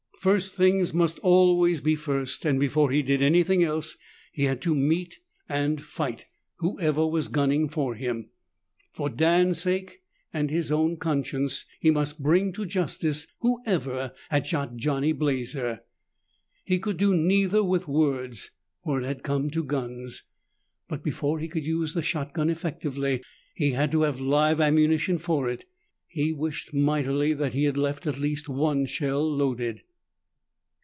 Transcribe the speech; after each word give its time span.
First 0.21 0.53
things 0.53 0.93
must 0.93 1.17
always 1.23 1.81
be 1.81 1.95
first, 1.95 2.45
and 2.45 2.59
before 2.59 2.91
he 2.91 3.01
did 3.01 3.23
anything 3.23 3.63
else 3.63 3.97
he 4.31 4.43
had 4.43 4.61
to 4.61 4.75
meet, 4.75 5.17
and 5.49 5.81
fight, 5.81 6.25
whoever 6.57 7.07
was 7.07 7.27
gunning 7.27 7.67
for 7.67 7.95
him. 7.95 8.29
For 8.93 9.09
Dan's 9.09 9.61
sake, 9.63 10.03
and 10.31 10.51
his 10.51 10.71
own 10.71 10.97
conscience, 10.97 11.65
he 11.79 11.89
must 11.89 12.21
bring 12.21 12.53
to 12.53 12.67
justice 12.67 13.25
whoever 13.39 14.13
had 14.29 14.45
shot 14.45 14.75
Johnny 14.75 15.11
Blazer. 15.11 15.79
He 16.65 16.77
could 16.77 16.97
do 16.97 17.15
neither 17.17 17.63
with 17.63 17.87
words, 17.87 18.51
for 18.83 18.99
it 19.01 19.05
had 19.05 19.23
come 19.23 19.49
to 19.49 19.63
guns. 19.63 20.21
But 20.87 21.03
before 21.03 21.39
he 21.39 21.47
could 21.47 21.65
use 21.65 21.95
the 21.95 22.03
shotgun 22.03 22.51
effectively, 22.51 23.23
he 23.55 23.71
had 23.71 23.91
to 23.93 24.01
have 24.03 24.21
live 24.21 24.61
ammunition 24.61 25.17
for 25.17 25.49
it. 25.49 25.65
He 26.07 26.31
wished 26.31 26.75
mightily 26.75 27.33
that 27.33 27.55
he 27.55 27.63
had 27.63 27.75
left 27.75 28.05
at 28.05 28.19
least 28.19 28.47
one 28.47 28.85
shell 28.85 29.27
loaded. 29.27 29.81